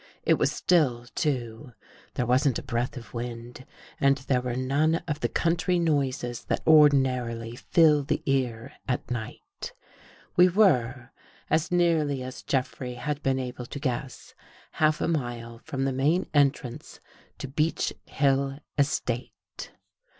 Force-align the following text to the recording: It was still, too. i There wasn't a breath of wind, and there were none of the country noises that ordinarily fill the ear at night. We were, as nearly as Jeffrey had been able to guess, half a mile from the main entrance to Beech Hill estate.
It 0.23 0.39
was 0.39 0.51
still, 0.51 1.05
too. 1.13 1.73
i 1.73 1.73
There 2.15 2.25
wasn't 2.25 2.57
a 2.57 2.63
breath 2.63 2.97
of 2.97 3.13
wind, 3.13 3.67
and 3.99 4.17
there 4.17 4.41
were 4.41 4.55
none 4.55 5.03
of 5.07 5.19
the 5.19 5.29
country 5.29 5.77
noises 5.77 6.45
that 6.45 6.65
ordinarily 6.65 7.55
fill 7.55 8.01
the 8.03 8.23
ear 8.25 8.73
at 8.87 9.11
night. 9.11 9.73
We 10.35 10.49
were, 10.49 11.11
as 11.51 11.71
nearly 11.71 12.23
as 12.23 12.41
Jeffrey 12.41 12.95
had 12.95 13.21
been 13.21 13.37
able 13.37 13.67
to 13.67 13.79
guess, 13.79 14.33
half 14.71 15.01
a 15.01 15.07
mile 15.07 15.59
from 15.65 15.85
the 15.85 15.93
main 15.93 16.25
entrance 16.33 16.99
to 17.37 17.47
Beech 17.47 17.93
Hill 18.07 18.57
estate. 18.79 19.71